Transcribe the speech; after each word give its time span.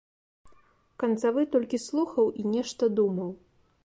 Канцавы 1.03 1.43
толькі 1.55 1.79
слухаў 1.87 2.31
і 2.41 2.47
нешта 2.55 2.83
думаў. 3.01 3.29